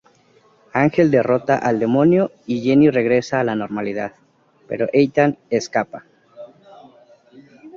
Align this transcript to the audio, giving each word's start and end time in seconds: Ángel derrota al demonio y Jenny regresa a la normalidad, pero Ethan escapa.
Ángel 0.73 1.11
derrota 1.11 1.55
al 1.59 1.77
demonio 1.77 2.31
y 2.47 2.63
Jenny 2.63 2.89
regresa 2.89 3.39
a 3.39 3.43
la 3.43 3.53
normalidad, 3.55 4.13
pero 4.67 4.87
Ethan 4.93 5.37
escapa. 5.51 6.05